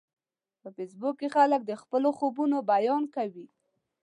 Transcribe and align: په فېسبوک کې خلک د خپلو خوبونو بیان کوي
په 0.61 0.67
فېسبوک 0.75 1.15
کې 1.19 1.27
خلک 1.35 1.61
د 1.65 1.71
خپلو 1.81 2.09
خوبونو 2.17 2.57
بیان 2.71 3.03
کوي 3.15 3.47